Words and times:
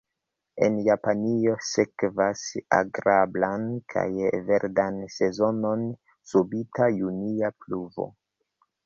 En 0.67 0.77
Japanio 0.85 1.57
sekvas 1.65 2.39
agrablan 2.77 3.67
kaj 3.95 4.05
verdan 4.47 4.97
sezonon 5.17 5.85
subita 6.33 6.89
junia 6.95 7.53
pluvo. 7.61 8.09